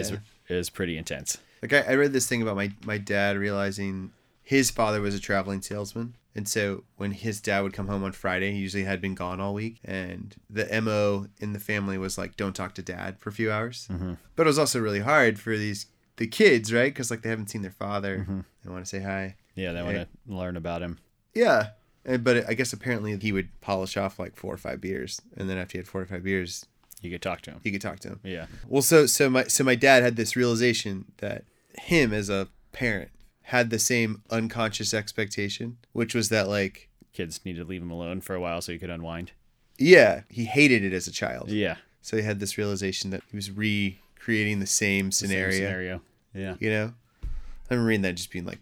[0.00, 0.12] is
[0.48, 1.38] is pretty intense.
[1.60, 5.20] Like I, I read this thing about my my dad realizing his father was a
[5.20, 9.00] traveling salesman, and so when his dad would come home on Friday, he usually had
[9.00, 12.82] been gone all week, and the mo in the family was like, "Don't talk to
[12.82, 14.14] dad for a few hours." Mm-hmm.
[14.36, 16.92] But it was also really hard for these the kids, right?
[16.92, 18.40] Because like they haven't seen their father, mm-hmm.
[18.64, 19.36] they want to say hi.
[19.54, 20.98] Yeah, they want to learn about him.
[21.34, 21.70] Yeah,
[22.04, 25.50] and, but I guess apparently he would polish off like four or five beers, and
[25.50, 26.66] then after he had four or five beers,
[27.00, 27.60] You could talk to him.
[27.62, 28.20] You could talk to him.
[28.22, 28.46] Yeah.
[28.68, 31.44] Well, so so my so my dad had this realization that
[31.78, 33.10] him as a parent
[33.50, 38.20] had the same unconscious expectation, which was that like Kids need to leave him alone
[38.20, 39.32] for a while so he could unwind.
[39.78, 41.50] yeah, he hated it as a child.
[41.50, 41.76] Yeah.
[42.02, 45.52] So he had this realization that he was recreating the same Same scenario.
[45.56, 46.00] scenario.
[46.34, 46.54] Yeah.
[46.60, 46.92] You know,
[47.24, 48.58] I remember reading that just being like,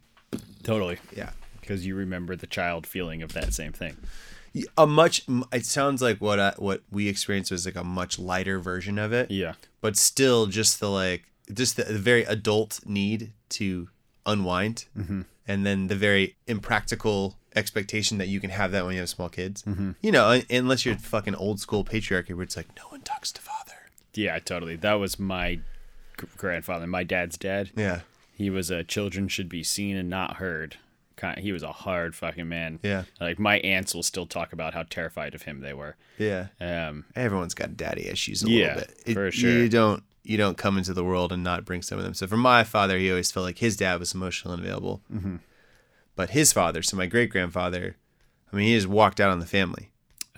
[0.62, 0.98] Totally.
[1.16, 1.30] yeah,
[1.60, 3.96] Because you remember the child feeling of that same thing.
[4.76, 5.24] a much.
[5.52, 9.12] It sounds like what I, what we experienced was like a much lighter version of
[9.12, 9.30] it.
[9.30, 9.54] Yeah.
[9.80, 13.88] but still just the like just the, the very adult need to
[14.28, 14.84] unwind
[15.50, 19.28] and then the very impractical expectation that you can have that when you have small
[19.28, 19.64] kids
[20.02, 23.40] you know unless you're fucking old school patriarchy where it's like no one talks to
[23.40, 23.72] father
[24.14, 24.76] Yeah, totally.
[24.76, 25.60] That was my
[26.36, 27.70] grandfather, my dad's dad.
[27.76, 28.00] yeah
[28.36, 30.76] He was a children should be seen and not heard.
[31.16, 32.78] Kind he was a hard fucking man.
[32.82, 33.04] Yeah.
[33.20, 35.96] Like my aunts will still talk about how terrified of him they were.
[36.18, 39.50] yeah Um, everyone's got daddy issues a Yeah, little bit for sure.
[39.50, 42.26] you don't you don't come into the world and not bring some of them so
[42.26, 45.36] for my father he always felt like his dad was emotional and available Mm-hmm.
[46.16, 47.96] but his father so my great grandfather
[48.52, 49.90] i mean he just walked out on the family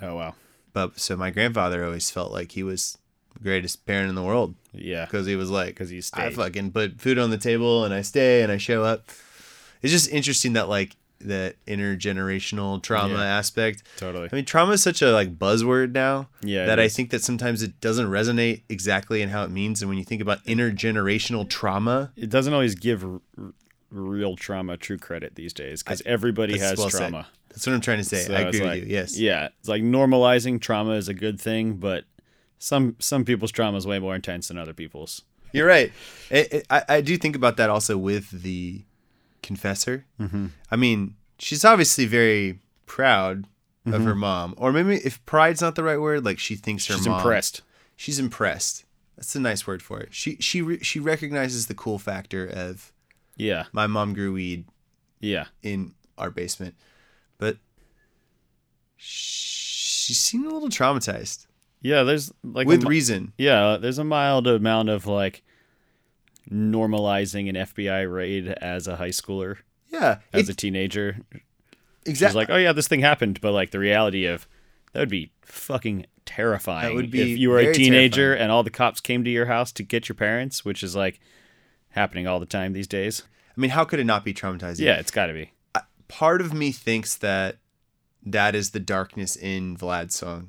[0.03, 0.35] oh wow.
[0.73, 2.97] But so my grandfather always felt like he was
[3.35, 5.05] the greatest parent in the world Yeah.
[5.05, 6.23] because he was like, 'Cause he stayed.
[6.23, 9.09] I fucking put food on the table and I stay and I show up.
[9.83, 13.25] It's just interesting that like the intergenerational trauma Yeah.
[13.39, 13.83] aspect.
[13.97, 14.29] Totally.
[14.33, 16.29] I mean, trauma is such a like buzzword now.
[16.43, 19.83] Yeah, That I think that sometimes it doesn't resonate exactly in how it means.
[19.83, 23.53] And when you think about intergenerational trauma, It doesn't always give r- r-
[23.91, 26.99] real trauma true credit these days because everybody has well said.
[27.11, 27.27] trauma.
[27.51, 28.23] That's what I'm trying to say.
[28.25, 28.95] So I agree like- with you.
[28.95, 29.19] Yes.
[29.19, 32.05] Yeah, it's like normalizing trauma is a good thing, but
[32.59, 35.23] some some people's trauma is way more intense than other people's.
[35.53, 35.91] You're right.
[36.31, 38.83] It, it, I, I do think about that also with the
[39.43, 40.05] confessor.
[40.21, 40.47] Mm-hmm.
[40.71, 43.47] I mean, she's obviously very proud
[43.87, 43.95] Mm-hmm.
[43.95, 46.97] of her mom, or maybe if pride's not the right word, like she thinks her
[46.97, 47.17] She's mom.
[47.17, 47.63] impressed.
[47.97, 48.85] She's impressed.
[49.17, 50.13] That's a nice word for it.
[50.13, 52.93] She she re, she recognizes the cool factor of
[53.39, 54.67] Yeah, my mom grew weed
[55.19, 56.75] yeah, in our basement,
[57.39, 57.57] but
[58.97, 61.47] she seemed a little traumatized
[61.83, 62.03] yeah.
[62.03, 63.33] There's like with mi- reason.
[63.39, 65.43] yeah, there's a mild amount of like
[66.53, 69.59] normalizing an FBI raid as a high schooler,
[69.93, 71.19] Yeah, as a teenager.
[71.33, 71.43] She's
[72.15, 72.41] exactly.
[72.41, 74.47] like, oh yeah, this thing happened, but like the reality of
[74.93, 76.89] that would be fucking terrifying.
[76.89, 78.43] That would be if you were a teenager terrifying.
[78.45, 81.21] and all the cops came to your house to get your parents, which is like
[81.91, 83.23] happening all the time these days.
[83.57, 84.81] I mean, how could it not be traumatizing?
[84.81, 85.53] Yeah, it's got to be.
[86.09, 87.59] part of me thinks that
[88.25, 90.49] that is the darkness in Vlad's song.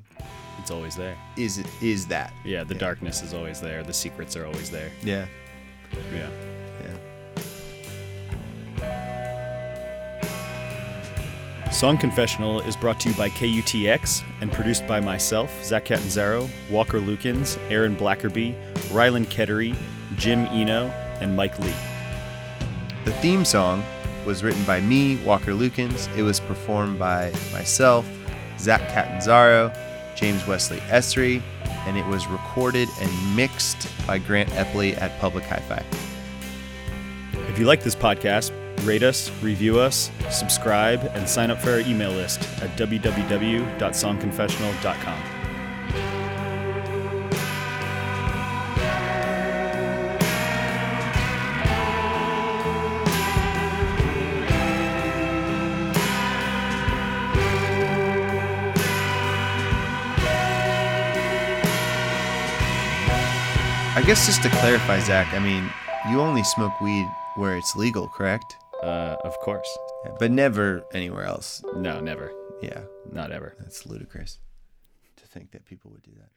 [0.58, 1.16] It's always there.
[1.36, 2.32] Is it is that?
[2.44, 3.82] Yeah, the darkness is always there.
[3.82, 4.90] The secrets are always there.
[5.02, 5.26] Yeah.
[6.12, 6.28] Yeah.
[8.80, 8.90] Yeah.
[11.70, 17.00] Song Confessional is brought to you by KUTX and produced by myself, Zach Catanzaro, Walker
[17.00, 18.54] Lukens, Aaron Blackerby,
[18.90, 19.74] Rylan Kettery,
[20.16, 20.88] Jim Eno,
[21.20, 21.74] and Mike Lee.
[23.04, 23.82] The theme song
[24.24, 26.14] was written by me, Walker Lukens.
[26.16, 28.06] It was performed by myself,
[28.58, 29.72] Zach Catanzaro,
[30.14, 31.42] James Wesley Esri,
[31.86, 35.84] and it was recorded and mixed by Grant Epley at Public Hi-Fi.
[37.48, 38.50] If you like this podcast,
[38.86, 45.31] rate us, review us, subscribe, and sign up for our email list at www.songconfessional.com.
[63.94, 65.70] I guess just to clarify, Zach, I mean,
[66.10, 68.56] you only smoke weed where it's legal, correct?
[68.82, 69.68] Uh, of course.
[70.04, 71.62] Yeah, but never anywhere else.
[71.76, 72.32] No, never.
[72.62, 73.54] Yeah, Not ever.
[73.58, 74.38] that's ludicrous
[75.16, 76.30] to think that people would do that.